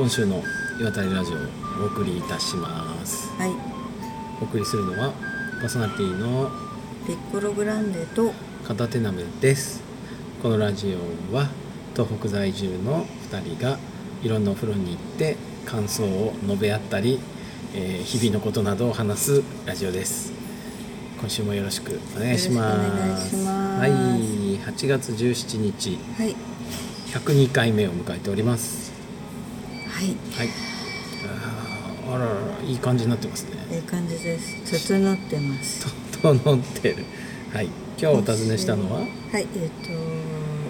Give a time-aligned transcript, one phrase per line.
[0.00, 0.42] 今週の
[0.80, 3.28] 岩谷ラジオをお送りいたします。
[3.36, 3.50] はい、
[4.40, 5.12] お送りするのは
[5.60, 6.50] パーソナリティの
[7.06, 8.32] ピッコログランデと
[8.66, 9.82] 片手鍋です。
[10.42, 10.96] このラジ
[11.30, 11.50] オは
[11.92, 13.76] 東北在住の2人が
[14.22, 17.20] いろんなお風呂に行って感想を述べ合ったり、
[17.74, 20.32] えー日々のことなどを話すラジオです。
[21.20, 22.78] 今週もよろしくお願いします。
[22.78, 23.80] よろしくお願いします。
[23.80, 23.90] はい。
[23.92, 25.98] 8月17日。
[26.16, 26.34] はい。
[27.10, 28.79] 102回目を迎えております
[30.00, 30.16] はい。
[30.34, 30.48] はい。
[32.08, 32.34] あららら
[32.66, 33.76] いい感じになってますね。
[33.76, 34.86] いい感じです。
[34.88, 35.86] 整ってます。
[36.22, 37.04] 整ってる。
[37.52, 37.66] はい。
[37.66, 39.00] 今日お尋ねしたのは？
[39.00, 39.08] はい。
[39.32, 39.70] えっ、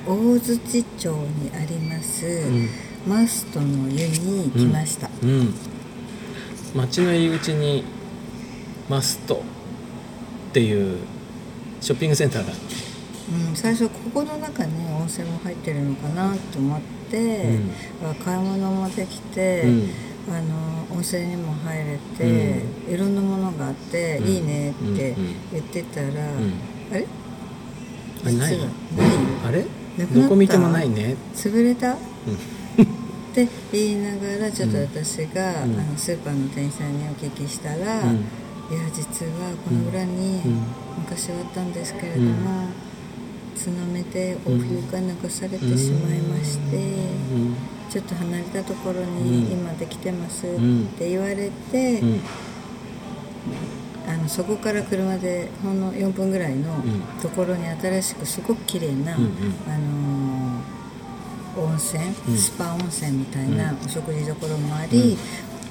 [0.05, 2.69] と大槌町にあります、うん。
[3.07, 5.55] マストの湯に来ました、うん。
[6.75, 7.85] 町の入り口に
[8.89, 10.99] マストっていう
[11.81, 12.53] ショッピングセンターが
[13.49, 13.55] うん。
[13.55, 19.91] 最初ここの中に温泉も入ってるのかなと思って、あ買い物もできて、うん。
[20.29, 24.27] あの温泉にも入れて、いろんなものがあって、うん。
[24.29, 25.35] いいねってうんうん。
[25.53, 26.13] 言ってたら、ん。
[26.93, 27.07] あれ？
[28.23, 28.59] あれない
[29.47, 29.65] あれ？
[29.99, 31.17] なくなったどこ見てもないね。
[31.35, 31.93] 潰れた？
[31.93, 31.97] うん。
[31.97, 31.97] っ
[33.35, 35.81] て言いながらちょっと私が、うん。
[35.81, 38.17] あのスーパーの店員さんにお聞きしたら、うん。
[38.17, 39.33] いや実は
[39.65, 40.63] この裏にうん。
[40.99, 42.69] 昔はあったんですけれども、
[43.61, 46.79] 津波でお冬が流されてしまいまして、う
[47.37, 47.57] ん
[47.91, 49.25] ちょっと離れたところうん。
[49.25, 52.21] に今できてますんって言われて、うん。
[54.09, 57.03] あのそこから車でほんの4分ぐらいのん。
[57.21, 60.81] ところに新しくすごく綺麗な、あのー
[61.61, 62.39] 温泉、うん。
[62.39, 65.19] スパ温泉みたいなお食事処もあり、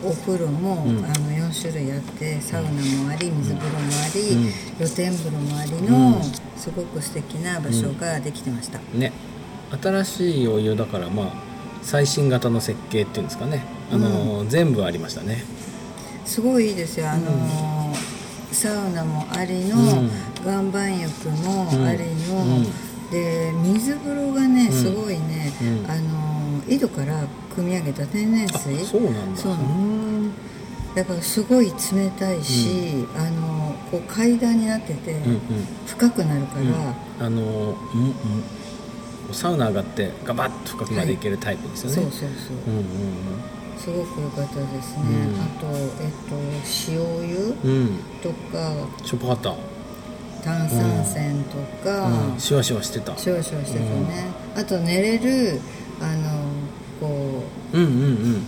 [0.03, 1.05] お風呂も、うん。
[1.05, 4.53] あの4種類あってサウナもあり水風呂もあり、うん。
[4.78, 6.23] 露天風呂もありの、うん。
[6.58, 9.11] すごく素敵な場所ができてました、ね。
[9.81, 11.33] 新しいお湯だからまあ
[11.81, 13.63] 最新型の設計っていうんですかね。
[13.91, 15.44] あの、全部ありましたね。
[16.25, 17.09] すごいいいですよ。
[17.09, 18.09] あのー
[18.52, 20.09] サウナもありの、うん。
[20.44, 22.66] 岩盤浴もありの、うん。
[23.12, 24.72] で水風呂がねん。
[24.72, 25.91] すごいね、うん。
[25.91, 26.28] あのー
[26.68, 27.24] 井戸から
[27.56, 29.42] 汲み上げた天然あ水そうなんだ。
[29.42, 30.31] そうなのん
[30.96, 31.06] だ。
[31.06, 35.42] からすごい冷たいし、あのーこう階段になってて、うんうん。
[35.88, 37.25] 深くなるから、うん。
[37.25, 38.14] あのうんうん
[39.31, 42.30] サウナ上がってガバッと深くまで行けるタイプですよね、そうそうそう、
[42.68, 42.86] うんうん
[43.78, 45.41] すごく良かったですね、うん。
[45.41, 45.68] あと
[46.02, 46.36] えっと
[46.88, 47.72] 塩湯うん。
[47.72, 48.74] うんとか
[49.06, 49.56] しょっぱかった。
[50.44, 52.40] 炭酸泉とか、うん。
[52.40, 53.16] シュワシュワしてた。
[53.18, 55.59] シュワシュワしてたね、あと寝れる
[56.01, 56.49] あの
[56.99, 57.43] こ
[57.73, 57.93] うんうんう
[58.37, 58.43] ん。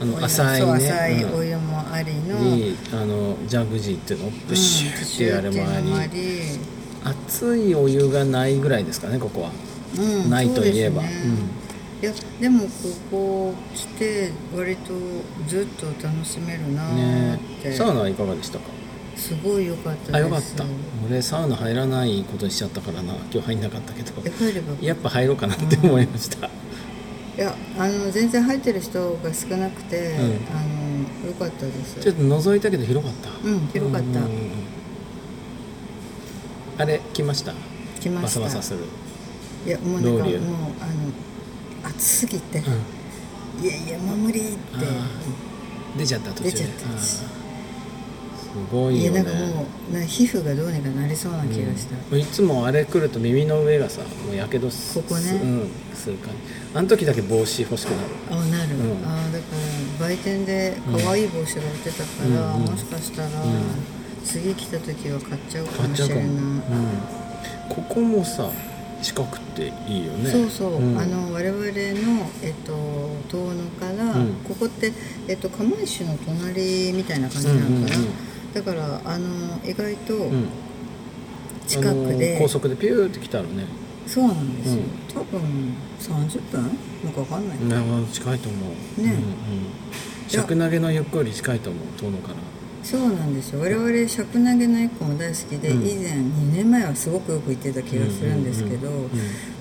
[0.00, 0.90] あうの浅いね。
[0.90, 1.38] 浅いうん。
[1.38, 5.68] お湯もありの、いいあのジャグジーっていうのプッシューっていうあれも
[5.98, 6.20] あり,、
[7.04, 9.50] 熱いお湯がないぐらいですかねここは、
[9.98, 11.06] うんないといえば、い
[12.00, 12.68] やでもこ
[13.10, 14.92] こ来て割と
[15.48, 17.38] ずっと楽しめるなっね。
[17.62, 18.64] て、サウナはいかがでしたか？
[19.16, 20.64] すごい良かったあよかった。
[21.06, 23.14] 俺サウナ入らないことにしちゃったからな。
[23.32, 24.12] 今日入んなかったけど。
[24.80, 26.48] やっぱ入ろうかなって思いました、
[27.40, 30.20] いやあの全然入ってる人が少なくて、ん。
[30.20, 31.98] あの良かったです。
[31.98, 33.30] ちょっと覗いたけど広かった。
[33.48, 34.20] うん広かった。
[36.82, 37.54] あれ来ました？
[37.98, 38.40] 来ました。
[38.40, 38.80] バサバサする、
[39.66, 40.86] いやもうなんかもうあ
[41.86, 43.64] の暑すぎて、うん。
[43.64, 44.58] いやいやもう無理って。
[45.96, 46.50] 出ちゃった途中で。
[46.50, 46.86] 出ちゃった
[48.72, 49.20] ごいよね。
[49.20, 55.32] いやなんかもうな皮膚がどうにかなりそうな気がした、いつもあれ来ると耳の上がさもうやけどすここね。
[55.32, 56.38] うん、する感じ。
[56.74, 58.42] あの時だけ帽子欲しくなる。
[58.42, 59.04] あなる、うん。
[59.04, 59.56] あだか
[60.00, 62.60] ら売店で可愛い帽子が売ってたから、うん。
[62.62, 63.32] もしかしたら、ん。
[64.24, 66.24] 次来た時は買っちゃうかもしれない。
[66.24, 66.62] うん、
[67.68, 68.50] ここもさ
[69.02, 70.30] 近くていいよね。
[70.30, 70.98] そうそう、ん。
[70.98, 71.72] あの我々の、
[72.42, 72.72] えっと、
[73.28, 74.34] 遠野から、うん。
[74.44, 74.92] ここって、
[75.26, 80.48] えっと、釜石の隣みたいな感じなのかな、うんうんうんだからあの意外とうん。
[81.70, 83.64] 近くで、あの高速でピューって来たらね。
[84.06, 84.88] そうなんですよ、うん。
[85.14, 85.40] 多分
[86.00, 86.62] 30分
[87.04, 88.58] なんかわかんない、ね近いと思
[88.98, 89.02] う。
[89.02, 89.04] ね。
[89.04, 89.18] うんうん、
[90.26, 92.34] 尺投げのゆっくり近いと思う遠野から。
[92.82, 93.60] そうなんですよ。
[93.60, 95.86] 我々尺投げの一個も大好きで、うん。
[95.86, 99.10] 以前2年前はすごくよく行ってた気がするんですけど、うんうんうん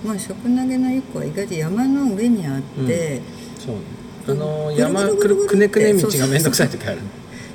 [0.04, 3.22] まあ尺投げの一個は意外と山の上にあって、
[3.60, 3.82] そうね。
[4.28, 7.00] あのぐる山くねくね道がめんどくさい時ある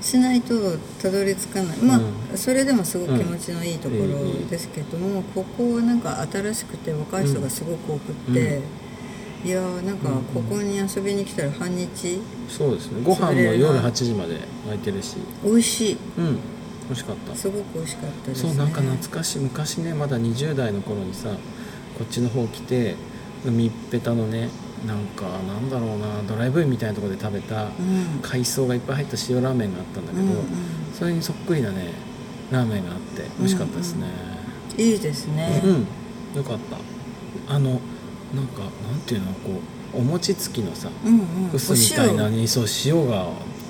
[0.04, 1.78] しないとたどり着かない。
[1.78, 1.98] まあ、
[2.30, 2.38] うん。
[2.38, 8.60] それでもすごく気持ちのいいところうんですけども、ここはなんか新しくて若い人がすごく多くって、
[9.44, 13.02] いやーなんかここに遊びに来たら半日そうですね。
[13.02, 15.16] ご飯も夜8時まで空いてるし。
[15.42, 15.96] 美味しい。
[16.18, 16.38] うん。
[16.86, 17.34] 美味しかった。
[17.34, 18.50] すごく美味しかったですね。
[18.50, 19.38] そうなんか懐かしい。
[19.38, 21.30] 昔ねまだ20代の頃にさ
[21.98, 22.94] こっちの方来て
[23.46, 24.50] 海っぺたのね
[24.86, 28.20] なんかなんだろうなドライブインみたいなところで食べたうん。
[28.22, 30.44] 海藻がいっぱい入った塩ラーメンがあったんだけど、うんうん
[30.94, 31.90] それにそっくりなね
[32.52, 34.06] ラーメンがあって美味しかったですね。
[34.78, 35.86] いいですね、うん、
[36.36, 37.52] よかった。
[37.52, 37.80] あの
[38.32, 39.60] なんかなんていうのこ
[39.94, 41.50] うお餅つきのさうんうん。
[41.52, 43.24] 薄みたいなにそう塩が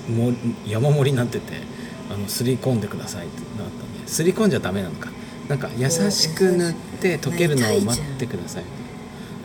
[0.07, 0.33] も
[0.67, 1.53] 山盛りになってて
[2.11, 3.71] あのすり込んでくださいってなったね
[4.05, 5.09] すり込んじゃダメなのか。
[5.47, 8.63] なんか優しく塗って溶けるのを待ってください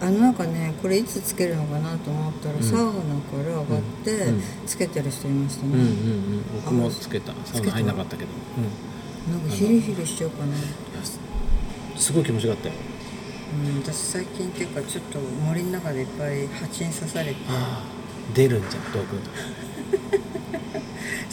[0.01, 2.63] あのなんかねこれいつつけるのかなと思ったら、うん。
[2.63, 4.35] サウナから上がってうん。
[4.35, 6.45] うんつけてる人いましたね、うんうんうん。
[6.63, 7.33] 僕もつけた。
[7.45, 8.31] サウナ入んなかったけど、
[9.29, 10.55] うん、なんかヒリヒリしちゃうかな、
[11.05, 11.19] す
[11.97, 12.75] すごい気持ちよかったよ。
[13.53, 17.37] うん、私最近っていうかちょっと森の中でいっぱい蜂に刺されて。
[17.49, 18.01] ああ
[18.35, 19.05] 出るんじゃん毒、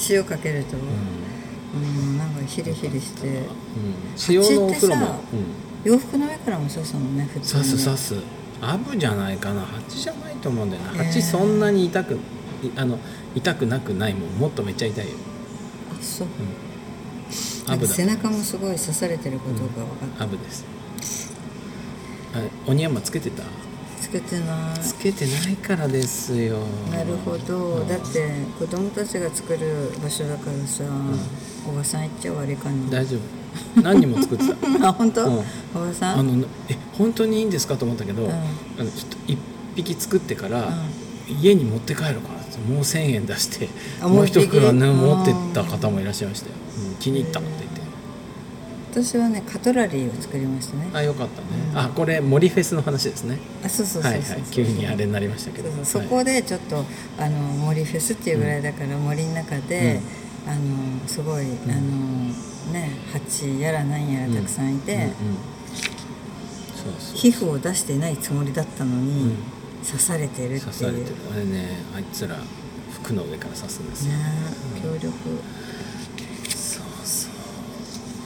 [0.09, 3.27] 塩かけると、ううん、なんかヒリヒリして。
[3.27, 3.45] んうん、
[4.29, 5.05] 塩のお風呂も。
[5.05, 9.61] 蜂ってさ、洋服の上からも刺すもんね普うん、通に刺す刺すアブじゃないかな。
[9.61, 10.91] 蜂じゃないと思うんだよな。
[10.93, 12.17] へー蜂そんなに痛くい
[12.75, 12.97] あの
[13.35, 14.29] 痛くなくないもん。
[14.31, 15.13] もっとめっちゃ痛いよ。
[15.91, 16.27] あそう。
[17.67, 17.93] アブだ。
[17.93, 20.65] 背中もすごい刺されてることが分かった、アブです。
[22.33, 23.43] あ鬼山つけてた？
[23.99, 24.79] つけてない。
[24.79, 26.59] つけてないからですよ。
[26.91, 27.87] なるほど、うん。
[27.87, 30.83] だって子供たちが作る場所だからさ、
[31.67, 32.89] おばさん行っちゃ悪いかな。
[32.89, 33.36] 大丈夫
[33.81, 34.53] 何人も作ってた。
[34.89, 35.33] あ本当、うん。
[35.33, 35.41] お
[35.87, 36.19] ばさん？
[36.19, 38.31] あのえ本当にいいんですかと思ったけど、うん。
[38.31, 38.33] あ
[38.83, 39.37] のちょっと一
[39.75, 40.71] 匹作ってから、う
[41.41, 43.67] 家に持って帰るからってもう1000円出して
[44.01, 46.53] あもう一袋ね持ってった方もいらっしゃいましたよ、
[46.89, 46.95] うん。
[46.95, 47.77] 気に入ったって言って。
[48.89, 50.89] 私はねカトラリーを作りましたね。
[50.93, 51.77] あよかったね、うん。
[51.77, 53.37] あこれ森フェスの話ですね。
[53.63, 54.43] あそうそうそうはいはい。
[54.49, 55.69] 急にあれになりましたけど。
[55.69, 55.85] そうそう。
[55.85, 56.83] そはいこでちょっと
[57.19, 59.99] あの森フェスっていうぐらいだから、森の中で、
[60.47, 65.09] あのすごい、あのね蜂やらなんやらたくさんいて、
[67.13, 69.37] 皮膚を出してないつもりだったのに、うん。
[69.85, 70.61] 刺されてるっていう。
[70.61, 71.15] 刺されてる。
[71.31, 72.35] あれねあいつら
[73.03, 74.19] 服の上から刺すんですよ、ね
[74.81, 75.07] 強力。
[76.49, 77.31] そうそう。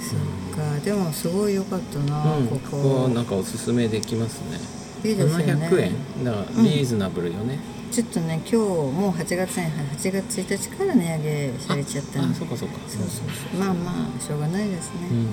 [0.02, 0.20] そっ
[0.56, 2.78] かでもすごい良かったな、うん、ここ。
[2.78, 4.60] ここなんかおすすめできますね。
[5.04, 6.24] 700円。
[6.24, 7.60] だからリーズナブルよね、
[7.92, 9.66] ちょっとね今日もう8月に
[9.98, 12.76] 8月1日から値上げされちゃったあんでそうかそうか。
[12.88, 13.10] そうそう
[13.52, 15.28] そうまあまあしょうがないですね、うんうんうん。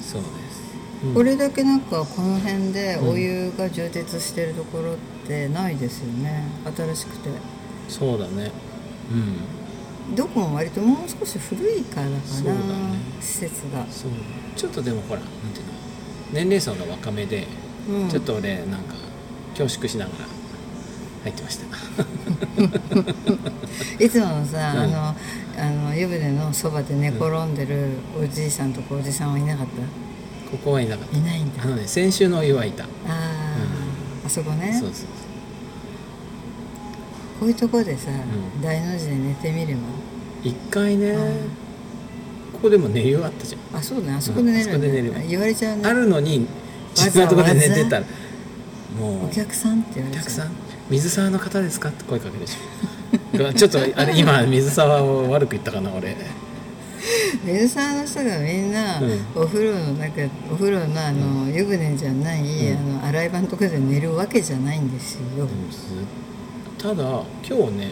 [0.00, 0.62] そうです、
[1.06, 1.14] うん。
[1.14, 4.96] これだけなんかこの辺でお湯が充実してるところっ
[5.26, 6.44] てないですよね。
[6.76, 7.30] 新しくて。
[7.88, 8.52] そうだね。
[9.10, 10.14] うん。
[10.14, 12.20] どこも割ともう少し古いからかな、ね。
[13.20, 14.10] 施設が、そう。
[14.54, 15.72] ちょっとでもほらなんていうの。
[16.32, 17.46] 年齢層が若めで、
[17.88, 18.94] うん、ちょっと俺なんか
[19.56, 20.33] 恐縮しながら
[21.24, 21.64] 入ってました。
[24.04, 24.82] いつものさ、うん。
[24.82, 25.16] あの
[25.56, 30.50] あの湯船のそばで寝転んでるおじいさんとかおじさんはいなかった？
[30.50, 31.16] ここはいなかった。
[31.16, 31.62] いないんだ。
[31.64, 33.56] あのね先週のお湯はいた、ああ、
[34.26, 34.72] あそこね。
[34.78, 35.06] そうそう
[37.40, 38.62] こういうとこでさ、ん。
[38.62, 39.80] 大の字で寝てみれば
[40.42, 41.22] そう一回ね、うん。
[42.52, 43.78] ここでも寝湯あったじゃん。
[43.78, 44.12] あそうね。
[44.12, 45.20] あそこで寝るんだ、うんあそこで寝れば。
[45.28, 45.82] 言われちゃうね。
[45.88, 46.44] あるのにわ
[46.94, 48.04] ざわざ自分のところで寝てたら。
[49.00, 50.24] もうお客さんって言わおれちゃう。
[50.24, 50.52] 客さん
[50.90, 51.88] 水沢の方ですか？
[51.88, 56.16] って声かけるでしょ ちょっとあれ今水沢を悪く言ったかな俺。
[57.44, 59.20] 水沢の人がみんな、うん。
[59.34, 62.98] お風呂の中お風呂のあの、湯船じゃない、うん。
[62.98, 65.20] あの洗い場のところで寝るわけじゃないんですよ、
[66.78, 67.02] ただ
[67.46, 67.90] 今日ね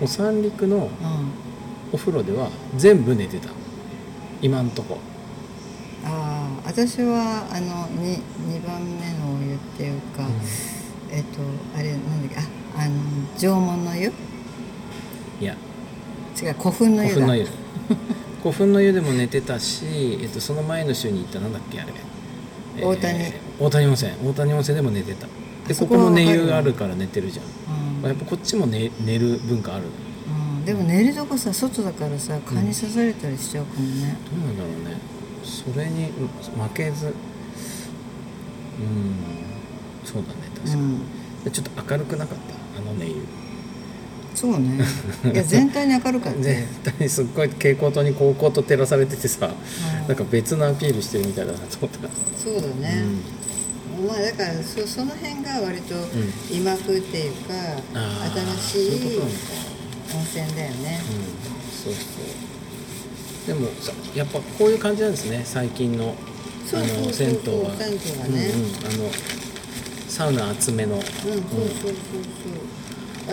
[0.00, 0.04] うん。
[0.04, 0.88] お三陸のうん。
[1.92, 3.48] お風呂では全部寝てた。
[4.40, 4.98] 今んとこ。
[6.06, 10.26] ああ私はあの 2, 二番目のお湯っていうか、
[11.14, 11.40] えっと
[11.78, 12.36] あれなんだっけ？
[12.40, 12.94] ああの
[13.38, 14.12] 縄文の湯？
[15.40, 15.56] いや。
[16.42, 17.14] 違う古墳の湯だ。
[17.14, 17.46] 古墳の湯。
[18.42, 21.92] 古墳の湯でも寝てたし、えっと、その前の週に行ったなんだっけあれ。
[22.84, 23.18] 大谷。
[23.60, 24.12] 大谷温泉。
[24.24, 25.26] 大谷温泉でも寝てた。
[25.26, 25.28] あ
[25.68, 27.44] でそこはここも寝湯があるから寝てるじゃん。
[27.46, 29.84] うんやっぱこっちも寝寝る文化ある。
[30.58, 34.98] うん、でも寝るとこさ外だからさ蚊に刺されたりしちゃうかもね、どうなんだろうね。
[35.42, 37.06] それにうん負けず。
[37.06, 37.14] うん。
[40.04, 40.98] そうだねうん。
[41.44, 42.80] でちょっと明るくなかった？
[42.80, 43.14] あの寝湯
[44.34, 44.80] そうね。
[45.32, 46.42] いや全体に明るかったよ。
[46.42, 50.08] 全体にすっごい蛍光灯に高校と照らされててさうん。
[50.08, 52.02] なんか別のアピールしてるみたいだなと思った。
[52.06, 52.10] ら
[52.42, 53.04] そうだね、
[54.06, 55.94] まあだからそその辺が割と
[56.52, 57.54] 今風っていうか、
[57.94, 61.24] あー新しい温泉だよね、うん。
[61.84, 62.00] そうそ
[63.44, 63.46] う。
[63.46, 66.14] でもさやっぱこういう感じなんですね最近の
[66.72, 67.76] の銭湯は。
[67.78, 68.52] 銭湯はね。
[68.54, 69.10] うんうん、あの
[70.14, 71.92] サウナ厚めの、うん、そうそうそうそう。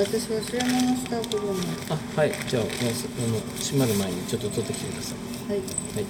[0.04, 1.60] 私忘れ物した頃も
[1.92, 2.32] あはい。
[2.50, 5.18] じゃあもうすあの閉まる前にちょっと取ってきてください。
[5.52, 5.60] はい。
[5.60, 5.64] は
[6.02, 6.06] い。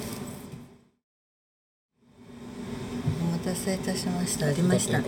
[3.22, 4.46] お待たせいたしました。
[4.46, 5.00] ありました。
[5.00, 5.04] は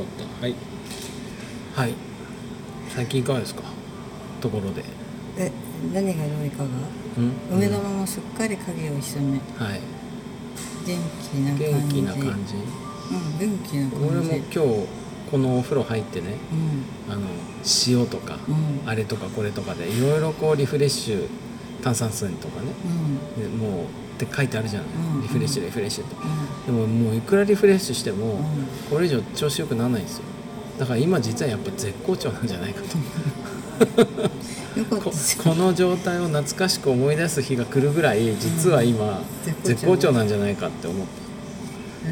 [0.48, 0.56] い。
[1.76, 1.94] はい。
[2.94, 3.64] 最近いかがですか？
[4.42, 4.84] ところで。
[5.38, 5.50] え
[5.94, 6.66] 何がどういかが？
[7.20, 7.32] うん？
[7.54, 9.80] 梅田もすっかり影を潜めはい。
[10.86, 11.00] 元
[11.32, 11.64] 気な感じ。
[11.64, 12.56] 元気な感じ。
[12.56, 14.06] うん元気な感じ。
[14.08, 15.03] 俺も今日
[15.34, 16.36] このお風呂入ってね
[17.08, 17.12] うん。
[17.12, 17.26] あの
[17.88, 18.88] 塩とか、うん。
[18.88, 21.28] あれとかこれとかでいろいろこうリフレッシュ
[21.82, 22.68] 炭酸水とかね。
[23.36, 23.58] うん。
[23.58, 23.88] でもうっ
[24.24, 25.22] て書いてあるじゃない、うん。
[25.24, 26.16] リフレッシュリフレッシュって。
[26.16, 28.46] うでももういくらリフレッシュしても、ん。
[28.92, 30.24] これ以上調子よくならないんですよ。
[30.78, 32.96] だから今実はやっぱ絶好調なんじゃないかと。
[35.02, 35.12] こ
[35.44, 39.24] この状態を懐かしく思い出す日が来るぐらい実は今、
[39.64, 40.12] 絶好調。
[40.12, 41.23] なんじゃないかって思った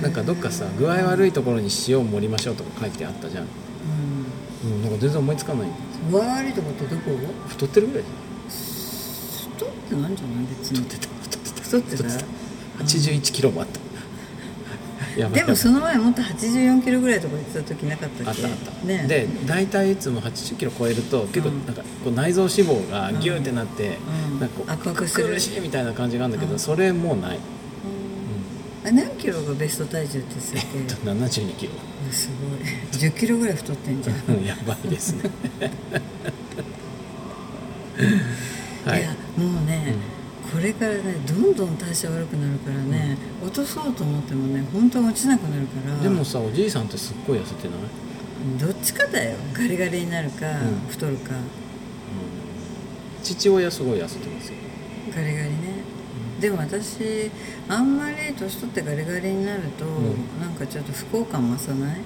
[0.01, 3.45] なんかどっかさ具合悪いところに塩を盛りましょうとか書いてあったじゃん、
[4.63, 4.73] うん。
[4.75, 5.67] うん、なんか全然思いつかない。
[6.09, 7.11] 具合悪いとこってどこ
[7.47, 8.03] 太ってるぐらい
[9.53, 10.45] 太ってなんじゃない？
[10.59, 10.79] 別に。
[10.81, 11.61] 太ってた。
[11.63, 12.03] 太ってた？
[12.03, 12.83] 太ってた。
[12.83, 13.79] 81キロもあった。
[15.19, 15.39] やばい。
[15.41, 18.41] でもその前もっと84キロぐらいとか言ってた時なかったっけ？
[18.43, 23.97] あったあった、ねで大体いつも80キロ超えると結構うんなんかこう内臓脂肪がギューってなって、
[24.31, 24.39] うん。
[24.39, 26.59] なんかこう苦しいみたいな感じがあるんだけど、うん。
[26.59, 27.39] それもうない、
[28.83, 31.73] あ何キロがベスト体重って言ってたっけ？72キロ。
[32.11, 33.11] すごい。
[33.11, 34.15] 10キロぐらい太ってんじゃん。
[34.35, 35.29] うんやばいですね。
[38.85, 39.01] はい。
[39.01, 39.93] いやもうね、
[40.51, 45.97] これからねどんどん代謝悪くなるからね、落とそうと思ってもね本当は落ちなくなるから。
[46.01, 47.77] でもさおじいさんってすっごい痩せてない、
[48.59, 49.37] どっちかだよ。
[49.53, 50.89] ガリガリになるか、うん。
[50.89, 51.35] 太るか。
[53.21, 54.55] 父親すごい痩せてますよ。
[55.15, 55.80] ガリガリね
[56.41, 57.31] でも私
[57.69, 60.41] あんまり年取ってガリガリになると、ん。
[60.41, 62.01] なんかちょっと不幸感増さない？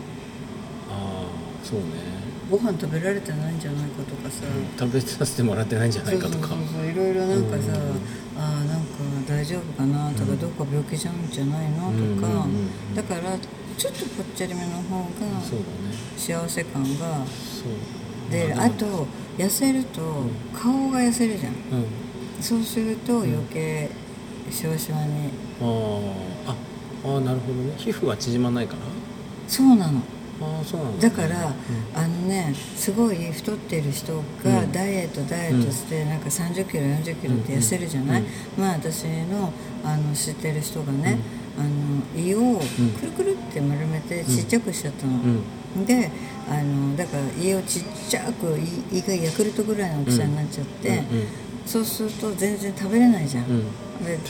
[0.89, 1.86] ああそうね、
[2.51, 4.44] ご飯食べられてないんじゃないかとかさ、
[4.77, 6.50] 食べさせてもらってないんじゃないかとか。
[6.50, 8.39] そうそうそうそういろいろなんかさ、うん。
[8.39, 8.86] ああなんか
[9.25, 10.39] 大丈夫かなとか、うん。
[10.39, 12.22] どっか病気じゃんじゃないのとか、うんうんうん
[12.89, 12.96] うん。
[12.96, 13.22] だから
[13.77, 15.96] ちょっとぽっちゃりめの方がそうだね。
[16.18, 17.25] 幸せ感が。
[17.25, 18.32] そう。
[18.32, 20.01] 出る、まあと痩せると
[20.54, 21.54] 顔が痩せるじゃん。
[21.54, 21.60] うん。
[22.42, 23.89] そうすると余計
[24.52, 25.30] しわしわに。
[25.62, 27.18] あー。
[27.18, 27.74] あなるほどね。
[27.78, 28.80] 皮膚は縮まないから？
[29.48, 30.00] そうなの。
[30.42, 31.54] ああそうなんだだから、
[31.94, 34.72] あのねすごい太ってる人がうん。
[34.72, 38.28] ダイエットダイエットして、なんか3 0キロ4 0キロって痩せるじゃない、うん
[38.62, 41.20] まあ私のあの知ってる人がね、
[41.58, 42.60] あの胃を
[43.00, 45.14] くるくるって丸めてちっちゃくしちゃったの、
[45.78, 45.86] うん。
[45.86, 46.12] で
[46.50, 48.58] あのだから胃をちっちゃく
[48.92, 51.02] 胃胃がヤクルトぐらいの大きさになっちゃって、
[51.66, 53.46] そうすると全然食べれないじゃん、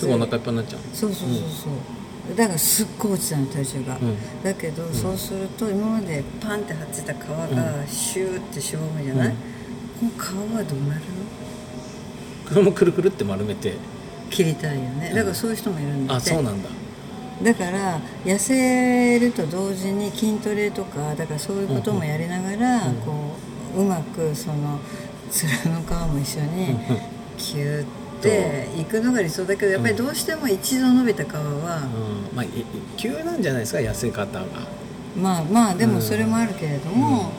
[0.03, 0.81] お腹いっぱいになっちゃう。
[0.93, 4.43] そうそうそうそう、だからすっごい落ちたの体重が、うん。
[4.43, 9.36] だけど、そうすると今までパンって張ってた皮がシューってしぼむじゃない、うん。
[9.36, 11.01] この皮はどうなる？
[11.01, 11.05] の
[12.50, 13.74] これもくるくるって丸めて。
[14.29, 15.13] 切りたいよね。
[15.13, 16.69] だからそういう人もいるんだって、あそうなんだ。
[17.43, 22.95] だから痩せると同時に筋トレとかだからそういうこともやりながら、うん。
[22.98, 23.36] こ
[23.75, 24.79] ううまくその
[25.65, 26.77] 面の皮も一緒にうん。
[27.38, 28.04] キューって
[28.79, 31.89] いくのが理想だけどやっぱりどうしても一度伸びた皮は、
[32.31, 32.36] うん。
[32.36, 32.45] まあ
[32.98, 34.45] 急なんじゃないですか痩せ方が。
[35.15, 35.91] まあまあでうん。
[35.93, 37.31] もそれもあるけれども、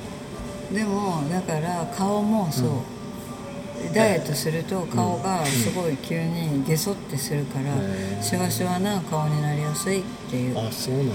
[0.72, 8.22] でもだから顔もそう、ダイエットすると顔がすごい急にゲソってするから、へー。
[8.22, 11.14] シワシワな顔になりやすいっていう、うんあそうなんだ、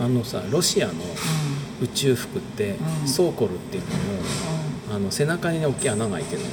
[0.00, 0.94] うん、あのさロシアの
[1.82, 3.08] 宇宙服って、うん。
[3.08, 3.88] ソーコルっていうの
[4.92, 6.48] をあの背中にね大きい穴が開いてるの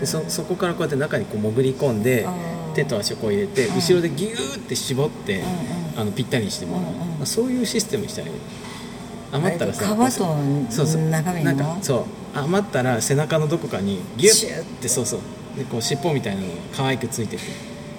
[0.00, 2.26] でそそこからこうやって中にこう潜り込んで
[2.74, 3.76] 手と足をこう入れてうん。
[3.76, 5.42] 後ろでギューって絞って、
[5.96, 8.34] あのぴったりにしてもらう、まあそういうシステムにしたらいい。
[9.32, 11.44] 余ったらさ皮と中身の？
[11.44, 12.04] なんかそう。
[12.34, 15.20] 余ったら背中のどこかにギュッッてそうそう。
[15.56, 17.42] でこう尻尾みたいなのが可愛くついてて。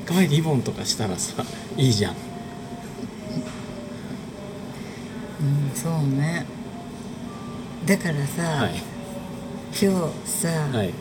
[0.06, 1.44] 可愛いリボンとかしたらさ
[1.78, 2.16] いいじゃん。
[5.42, 6.48] うんそうね。
[7.86, 8.74] だからさ、はい。
[9.70, 9.92] 今
[10.26, 10.94] 日さ、はい、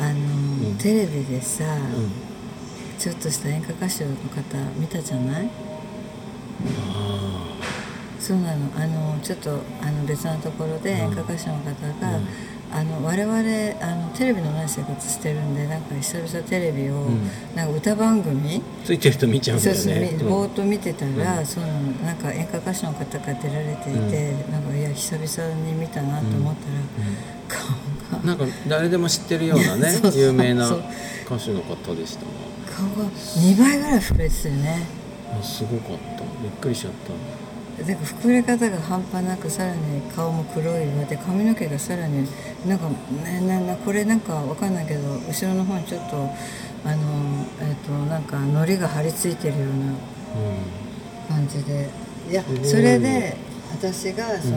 [0.00, 0.76] あの、うん。
[0.78, 2.10] テレビでさ、うん、
[2.98, 5.50] ちょっとした演歌歌手の方見たじゃない？
[6.88, 7.56] あ
[8.18, 8.70] そうなの。
[8.76, 10.98] あのちょっとあの別なところでうん。
[10.98, 11.70] 演歌歌手の方
[12.00, 12.26] が、うん。
[12.74, 13.36] あの我々
[13.82, 17.28] あのテレビのない生活してるんでなんか久々テレビを、うん。
[17.54, 21.46] なんか歌番組、ーついてると見ちゃうんだそうそうよねみぼーっと見てたら、うん。
[21.46, 21.66] その。
[21.66, 27.81] なんか演歌歌手の方が出られていて、なんかいや久々に見たなと思ったら、顔が
[28.24, 30.68] なんか誰でも知ってるようなね 有名な
[31.26, 34.86] 歌手の方でしたが顔が2倍ぐらい膨れてたよね。
[35.38, 36.22] あすごかった。
[36.42, 37.84] びっくりしちゃった。
[37.84, 42.26] なんか膨れ方が半端なくさらに顔も黒いわで髪の毛がさらに
[42.66, 42.88] なんか
[43.24, 46.16] ねななこれなんかわかんないけど後ろの方にちょっと
[46.84, 49.68] あのえっ、となんか糊が張り付いてるよう
[51.30, 51.88] な感じで。
[52.30, 52.64] いやすごい。
[52.64, 53.36] それで
[53.72, 54.56] 私がその、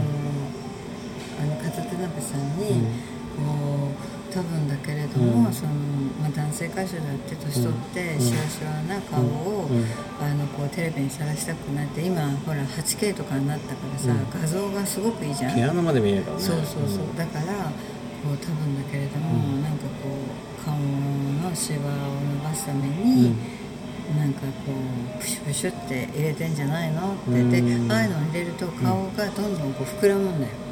[1.41, 2.75] あの片手鍋さんに、う
[3.11, 3.14] ん
[4.33, 5.53] 多分だけれども、うん。
[5.53, 5.71] その
[6.21, 8.19] まあ、男性歌手だって年取ってうん。
[8.19, 9.85] しわしわな顔を、うん。
[10.19, 14.41] あのこうテレビにさらしたくなって今ほら 8K とかになったからさ、うん。
[14.41, 15.55] 画像がすごくいいじゃん。
[15.55, 16.43] 毛穴まで見えるからね。
[16.43, 19.63] そうそうそう、だからこう多分だけれども、うん。
[19.63, 20.09] なんかこ
[20.61, 22.93] う顔のシワを伸ばすためうん。
[22.93, 23.35] に、
[24.17, 24.73] なんかこ
[25.17, 27.13] うプシュプシュって入れてんじゃないの？
[27.13, 27.91] って、でうん。
[27.91, 30.64] ああいうのを入れると顔がどんどんこう膨らむんだよ、うん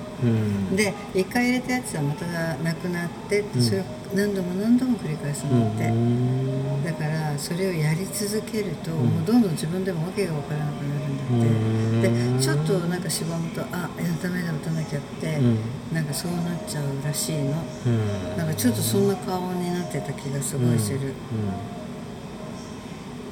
[0.76, 12.38] で一回入れたやつはまたなくなってそれを何度も何度も繰り返すうんのって、うんだからそれをやり続けると、うんもうどんどん自分でも訳が分からなくなるんだって、うん。
[12.38, 15.58] でちょっとなんかしぼむとあいやダメだ打たなきゃって、うん。
[15.94, 17.64] なんかそうなっちゃうらしいの。
[17.88, 18.38] うん。
[18.38, 21.14] なんかちょっとそんな顔になってた気がすごいする、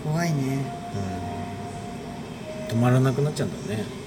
[0.04, 0.66] 怖いね。
[2.70, 2.78] うん。
[2.78, 4.01] 止まらなくなっちゃうんだよね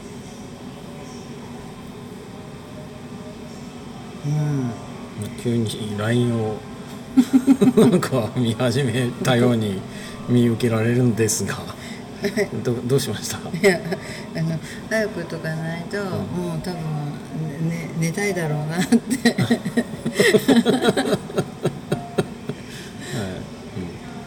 [4.26, 4.70] うん。
[5.42, 6.56] 急に LINE を
[7.76, 9.80] なんか見始めたように
[10.28, 11.56] 見受けられるんですが
[12.64, 13.36] どどうしました？
[13.56, 13.78] いや
[14.36, 14.58] あの
[14.90, 18.96] 早くとかないと、もう多分、ね、寝たいだろうなって。
[19.04, 19.42] は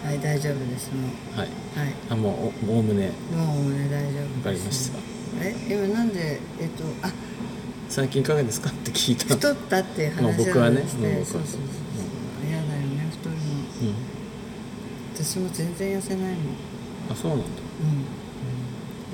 [0.05, 1.11] い、はい大丈夫ですもう。
[1.33, 1.47] うん、はい。
[1.77, 1.93] はい。
[2.09, 3.11] あもうおおおむね。
[3.35, 4.97] もうね大丈夫わかりました。
[5.41, 7.11] え今なんでえっとあ
[7.97, 8.69] 最近いかがですか？
[8.69, 10.81] って聞いた太ったっていうまあ話僕はね。
[10.81, 11.61] をして、もう僕はそうそうそう。
[12.47, 13.41] 嫌だよね太るの。
[13.41, 13.95] うん、
[15.15, 16.35] 私も全然痩せないもん。
[17.09, 17.45] あそうなんだ。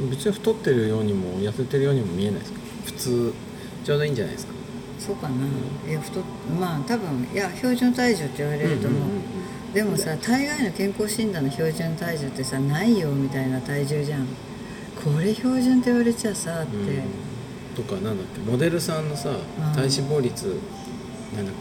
[0.02, 0.10] うん。
[0.10, 2.60] 別に太ってるようにも痩せてるようにも見えないですか？
[2.84, 3.34] 普通
[3.86, 4.54] ちょうどいいんじゃないですか？
[5.00, 5.36] そうかな。
[5.90, 6.24] いや太っ
[6.60, 9.20] まあ多分いや標準体重って言われると思う,、うんうんう
[9.70, 9.74] ん。
[9.74, 14.28] でもさ大概の健康診断の標準体重ってさないよみたいな体重じゃん。
[15.02, 17.33] これ標準って言われちゃさって、うん
[17.76, 18.40] とかなんだっけ？
[18.42, 19.30] モデルさんのさ
[19.76, 20.60] 体脂肪率
[21.36, 21.56] なんだっ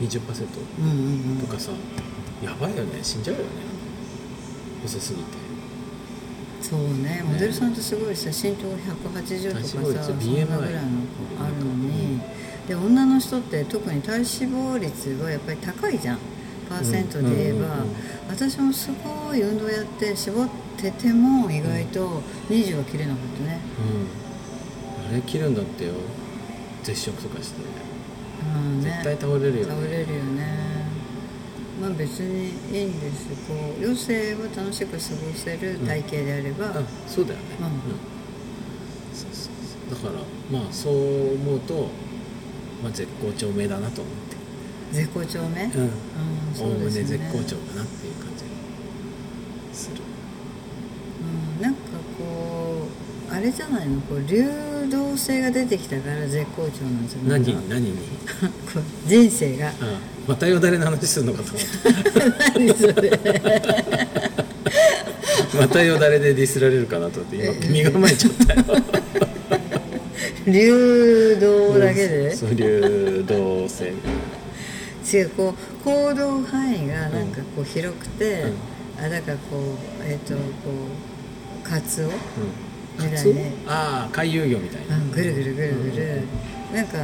[0.00, 0.20] け？20%
[0.78, 0.96] うん、うん
[1.32, 1.38] うん。
[1.38, 1.72] とかさ
[2.42, 2.98] やばいよね。
[3.02, 3.48] 死んじゃうよね。
[4.82, 5.24] 細すぎて。
[6.62, 7.22] そうね。
[7.24, 10.80] モデルさんってすごいさ身長180とかさ体脂肪率そん BMI なぐらいの
[11.44, 12.20] あるのに、
[12.66, 16.18] で女の人って特に体脂肪率はやっぱり高いじゃん。
[16.68, 17.84] パーセントで言えば、
[18.28, 24.06] 私もすごい運動やって絞ってても意外と20は切れなかったね、うん。
[24.06, 24.29] あ
[25.10, 25.92] れ切るんだってよ。
[26.82, 27.62] 絶食とかして。
[28.54, 28.90] うんね。
[28.90, 30.70] 絶対倒れるよ倒れるよね。
[31.80, 35.00] まあ別にいいんですこう余生を楽しく過ご
[35.34, 37.44] せる体型であれば、あそうだよね。
[37.60, 39.16] うん。
[39.16, 39.52] そうそう
[39.90, 40.04] そう。
[40.04, 41.88] だからまあそう思うと、
[42.82, 44.36] まあ、絶好調目だなと思って。
[44.92, 45.72] 絶好調目、うん。
[45.80, 45.90] うん
[46.60, 48.50] おおむね絶好調かなっていう感じが
[49.72, 49.96] する。
[51.56, 51.80] うん、なんか
[52.18, 52.88] こ
[53.30, 54.00] うあれじゃないの？
[54.02, 54.42] こう流
[54.90, 57.98] 動性が出てきたから絶好調なんじゃないの何何に
[59.06, 59.68] 人生が。
[59.68, 59.72] あ
[60.28, 61.52] またよだれの話するのかと。
[61.52, 61.64] 思っ
[62.54, 63.18] 何それた
[65.58, 68.82] またよだれでディスられるかなと思って今身構えちゃったよ。
[70.46, 72.34] 流動だけで？
[72.34, 73.92] そう流動性。
[75.12, 78.52] 違うこう行動範囲がなんかこう広くて、う
[79.04, 80.40] あだからこうえっ、とこ
[81.64, 82.12] うカツオ、うん
[83.00, 83.32] カツオ
[83.66, 84.96] ああ回遊魚みたいな。
[84.96, 86.22] うん、ぐるぐるぐるぐる、
[86.74, 86.98] なんか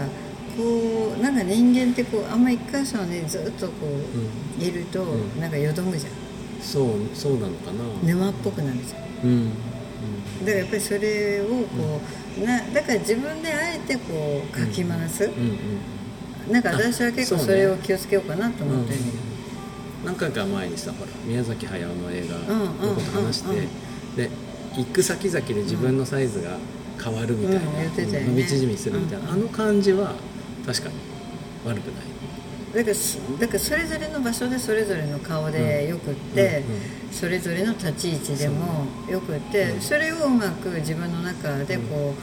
[0.56, 3.86] こうなんか人間ってこうあんま一箇所にずっとこ
[4.58, 5.40] う、いると、うん。
[5.40, 6.12] なんかよどむじゃん。
[6.62, 7.84] そうそうなのかな。
[8.02, 9.06] 沼っぽくなるじゃん。
[9.24, 9.50] うん、
[10.40, 12.00] だからやっぱりそれをこ
[12.40, 15.58] う、なだから自分であえてこうかき回す、うんうん
[16.46, 16.52] うん。
[16.52, 19.00] なんか私は結構あそれを気をつけようかなと思ってる、
[20.04, 24.16] 何回か前にさほら宮崎駿の映画うんうんのこと話して、うんうん。
[24.16, 24.30] で
[24.76, 26.58] 行く先々で自分のサイズが
[27.02, 29.32] 変わるみたいな、伸び縮みするみたいな、うん。
[29.34, 30.14] あの感じは
[30.66, 30.94] 確かに
[31.64, 32.04] 悪くない。
[32.74, 36.62] だからそだからそれぞれの場所でそれぞれの顔でよくって、
[37.10, 39.80] それぞれの立ち位置でもよくってうん。
[39.80, 42.14] それをうまく自分の中でこ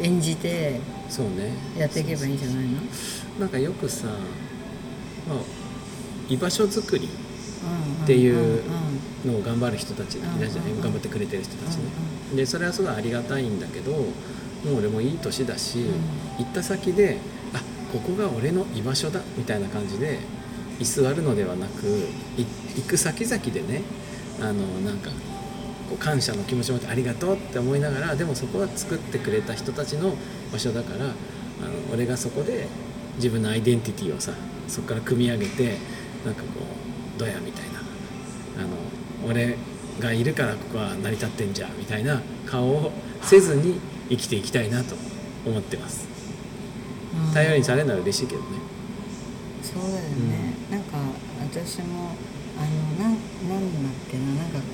[0.00, 0.80] う演じて
[1.78, 2.80] やっていけばいいんじゃないの？
[3.38, 4.06] なんかよくさ、
[5.28, 5.38] まあ、
[6.28, 7.08] 居場所づくり
[7.60, 8.62] っっていう
[9.24, 11.82] のを頑張る人たちいるじゃない、頑張ってくれてる人たちね、
[12.32, 14.02] うでそれはすごいありがたいんだけども
[14.72, 15.92] う俺もいい年だし、ん。
[16.38, 17.18] 行った先で
[17.54, 17.60] あ
[17.92, 20.18] ここが俺の居場所だみたいな感じで
[20.78, 21.86] 居座るのではなく
[22.38, 22.46] い
[22.76, 23.82] 行く先々でね
[24.40, 25.10] あのなんか
[25.88, 30.14] こう感謝の気持ちを持ってありがとうって思いながらでもそこは作ってくれた人たちの
[30.52, 31.14] 場所だからあの
[31.92, 32.66] 俺がそこで
[33.16, 34.32] 自分のアイデンティティをさ
[34.68, 35.76] そこから組み上げて
[36.24, 36.79] なんかこう
[37.20, 37.80] ドヤみたいな。
[38.58, 39.56] あの俺
[40.00, 42.90] がいるからここは成り立ってんじゃんみたいな顔を
[43.22, 43.78] せずに
[44.08, 44.96] 生きていきたいなと
[45.46, 46.08] 思ってます。
[47.28, 47.34] うん。
[47.34, 48.46] 頼りにされるのは嬉しいけどね。
[49.62, 50.96] そうだよね、なんか
[51.38, 52.16] 私も
[52.58, 53.12] あのなん
[53.48, 54.64] なんだっけななんかこ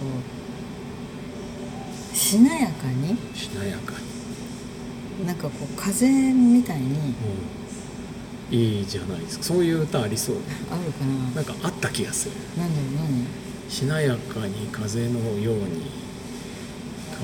[2.13, 3.19] うしなやかに？
[3.35, 3.93] しなやか
[5.21, 6.95] に、なんかこう風みたいにうん、
[8.51, 9.45] いいじゃないですか。
[9.45, 10.37] そういう歌ありそう。
[10.71, 11.35] あるかな。
[11.35, 12.35] なんかあった気がする。
[12.57, 13.27] なんだろう何？
[13.69, 15.91] しなやかに風のように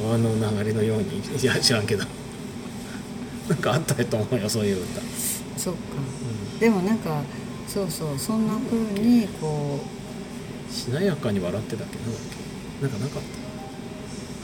[0.03, 1.21] 川の流れのように。
[1.41, 2.05] いや知らんけど。
[3.49, 5.01] なんかあったと思うよそういう歌、
[5.59, 5.81] そっか。
[6.57, 7.23] うでもなんか
[7.69, 8.19] そうそう。
[8.19, 9.81] そんな風にこ
[10.71, 11.99] ん、しなやかに笑ってたっけ？
[11.99, 12.21] なんだっ
[12.81, 12.83] け？
[12.83, 13.23] なんかなかっ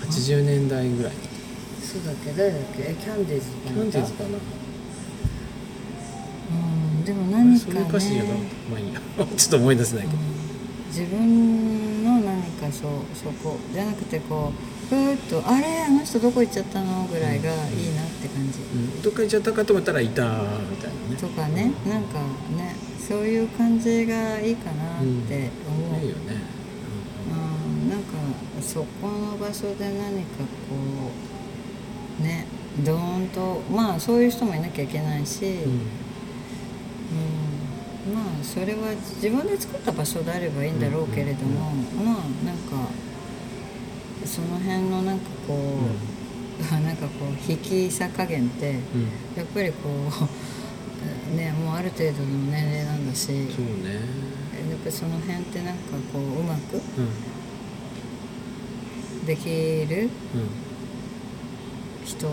[0.00, 0.06] た。
[0.06, 1.12] 80年代ぐらい。
[1.12, 2.32] キうそうだっけ？
[2.32, 2.82] 誰だっけ？
[2.82, 4.30] えキャンディーズかャンディーズかな
[6.50, 7.86] うんでも何かね。
[9.36, 10.38] ちょっと思い出せないけど、うん
[10.88, 21.16] 自分の何かそうそこじゃなくてこうふーっとあれあの人どこ行っちゃったのぐらいがいいなって感じ、うん、どっか行っちゃったかと思ったらいたみたいなね。
[21.20, 21.72] とかね。
[21.86, 22.18] なんか
[22.56, 22.74] ね
[23.06, 26.42] そういう感じがいいかなって思う、いいよね、
[27.30, 28.06] うん、なんか
[28.60, 30.74] そこの場所で何かこ
[32.20, 32.46] うね
[32.84, 36.07] ドーンとまあそういう人もいなきゃいけないし、うん
[37.12, 38.14] うん。
[38.14, 41.70] まあそれは自分で作った場所であればいいんだろうけれども、
[42.04, 42.88] まあなんか
[44.24, 45.56] その辺のなんかこう、
[46.84, 48.76] なんかこう引きさ加減ってうん。
[48.76, 48.82] うん
[49.36, 49.76] やっぱりこ
[51.32, 53.44] う ねもうある程度の年齢なんだしそうね。
[54.68, 55.80] やっぱりその辺ってなんか
[56.12, 56.80] こううまくう
[59.22, 59.26] ん。
[59.26, 59.48] でき
[59.88, 60.40] るうん。
[62.04, 62.26] 人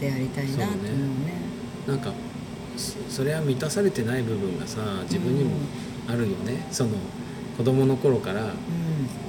[0.00, 0.92] でありたいなと思うね。
[1.86, 2.12] なんか
[2.76, 5.50] そそれは満たされてない部分がさ自分にも
[6.08, 6.90] あるよね、その
[7.56, 8.48] 子供の頃からう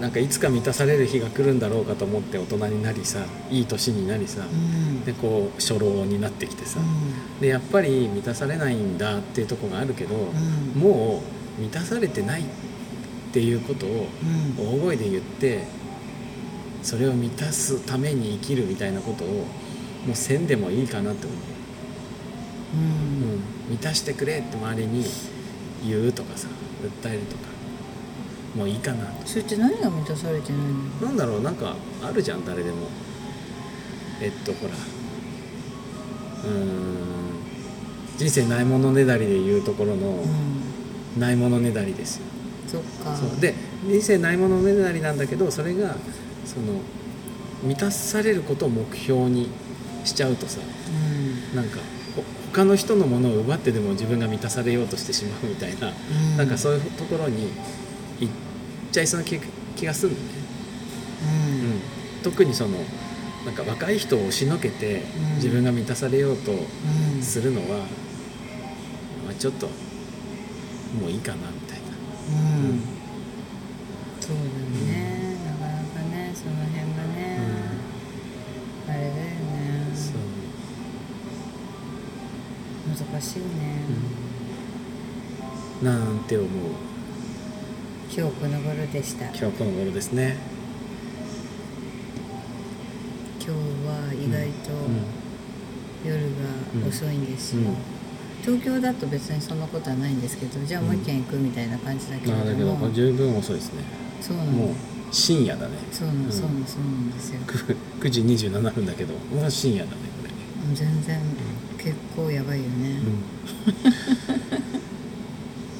[0.01, 5.03] なんかいつか満たされる日が来るんだろうかと思って大人になりさいい年になりさ、んうん。
[5.05, 10.79] でこう初老になってきてさ、うでやっぱり満たされないんだっていうところがあるけど、ん。
[10.79, 11.21] も
[11.59, 12.45] う満たされてないっ
[13.33, 14.07] ていうことを
[14.59, 14.79] うん。
[14.79, 15.67] 大声で言って
[16.81, 19.27] それを満たすために生きるみたいなことを
[20.07, 21.37] もうせんでもいいかなって思う。
[22.73, 22.83] ううん。
[23.37, 25.05] ん、満たしてくれって周りに
[25.85, 26.47] 言うとかさ
[27.03, 27.51] 訴えるとか。
[28.55, 29.05] もういいかな。
[29.25, 30.61] それって何が満たされてない
[31.01, 31.07] の？
[31.07, 32.87] なんだろうなんかあるじゃん誰でも。
[34.21, 34.73] えっとほら。
[34.73, 36.91] うーん。
[38.17, 40.25] 人生ないものねだりで言うところのう
[41.17, 41.19] ん。
[41.19, 42.25] ないものねだりですよ。
[42.67, 43.17] そっか。
[43.39, 43.55] で
[43.85, 45.95] 人生ないものねだりなんだけどそれが
[46.45, 46.81] その
[47.63, 49.49] 満たされることを目標に
[50.03, 51.55] しちゃうとさうん。
[51.55, 51.83] なんかほ
[52.53, 55.91] 他の人のものを奪ってでも自分が満たされようとしてしまうみたいな、う
[56.35, 56.37] ん。
[56.37, 57.49] なんかそういうところに
[58.19, 58.33] 行っ
[58.91, 59.39] ちゃいそうな気
[59.75, 60.23] 気がするのね、
[61.23, 61.71] うん。
[61.71, 61.81] うん、
[62.23, 62.77] 特にその
[63.45, 65.35] なんか若い人を押しのけてうん。
[65.35, 66.55] 自分が満たされようとう
[67.19, 67.77] んするのは、
[69.25, 71.85] まあ、ちょっともういいかなみたいな、
[72.29, 72.69] うん。
[72.69, 72.81] うん。
[74.19, 74.49] そうだね、
[82.95, 83.45] 難しいね、
[85.81, 86.49] うん、なんて思う？
[88.13, 89.25] 今日この頃でした。
[89.25, 90.37] 今今日この頃ですね、
[93.39, 93.47] 日
[93.87, 95.03] は意外とうん。
[96.03, 96.17] 夜
[96.81, 97.75] が遅いんですよ、うん。
[98.41, 103.83] 東京だと別にそんなことはないんですけどじゃあもう一軒行くみたいな感じだけれああだけどども、十分遅いですね。
[104.19, 104.51] そうなの。
[104.51, 104.75] もう
[105.11, 105.77] 深夜だね。
[105.91, 106.31] そうなん。
[106.31, 107.39] そうなのそうなんですよ。
[107.45, 110.75] 9 9時27分だけどもう深夜だねこれ。
[110.75, 111.19] 全然。
[111.19, 111.40] 結
[112.23, 113.01] 構やばいよね、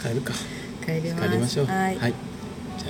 [0.02, 0.34] 帰るか。
[0.86, 1.28] 帰ります。
[1.28, 1.66] 帰りましょう。
[1.68, 2.06] はい、じ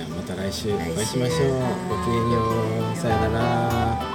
[0.00, 1.60] ゃあまた来週お会いしましょう。
[1.60, 2.96] はいごきげんよう。
[2.96, 4.11] さよなら